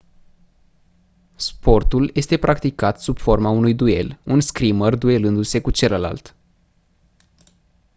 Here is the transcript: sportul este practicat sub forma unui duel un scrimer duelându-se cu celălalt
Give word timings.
sportul 1.35 2.09
este 2.13 2.37
practicat 2.37 3.01
sub 3.01 3.17
forma 3.17 3.49
unui 3.49 3.73
duel 3.73 4.19
un 4.23 4.39
scrimer 4.41 4.95
duelându-se 4.95 5.61
cu 5.61 5.71
celălalt 5.71 6.35